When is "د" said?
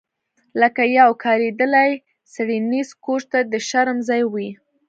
3.51-3.53